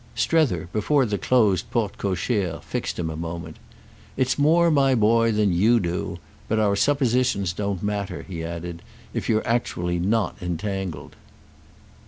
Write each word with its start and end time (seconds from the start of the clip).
Strether, 0.15 0.67
before 0.73 1.05
the 1.05 1.19
closed 1.19 1.69
porte 1.69 1.99
cochère, 1.99 2.63
fixed 2.63 2.97
him 2.97 3.11
a 3.11 3.15
moment. 3.15 3.57
"It's 4.17 4.35
more, 4.39 4.71
my 4.71 4.95
boy, 4.95 5.31
than 5.31 5.53
you 5.53 5.79
do! 5.79 6.17
But 6.47 6.57
our 6.57 6.75
suppositions 6.75 7.53
don't 7.53 7.83
matter," 7.83 8.25
he 8.27 8.43
added, 8.43 8.81
"if 9.13 9.29
you're 9.29 9.47
actually 9.47 9.99
not 9.99 10.37
entangled." 10.41 11.15